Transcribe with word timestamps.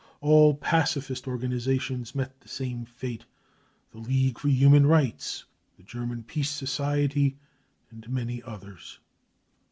All 0.19 0.55
pacifist 0.55 1.25
organisa 1.25 1.79
tions 1.79 2.15
met 2.15 2.41
the 2.41 2.47
same 2.47 2.85
fate: 2.85 3.23
the 3.91 3.99
League 3.99 4.39
for 4.39 4.47
Human 4.47 4.87
Rights, 4.87 5.45
the 5.77 5.83
German 5.83 6.23
Peace 6.23 6.49
Society, 6.49 7.37
and 7.91 8.09
many 8.09 8.41
others. 8.41 8.97